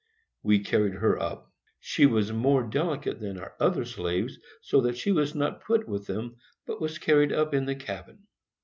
We 0.41 0.57
carried 0.63 0.95
her 0.95 1.21
up. 1.21 1.53
She 1.79 2.07
was 2.07 2.31
more 2.31 2.63
delicate 2.63 3.19
than 3.19 3.37
our 3.37 3.53
other 3.59 3.85
slaves, 3.85 4.39
so 4.59 4.81
that 4.81 4.97
she 4.97 5.11
was 5.11 5.35
not 5.35 5.63
put 5.63 5.87
with 5.87 6.07
them, 6.07 6.37
but 6.65 6.81
was 6.81 6.97
carried 6.97 7.31
up 7.31 7.53
in 7.53 7.65
the 7.65 7.75
cabin. 7.75 8.23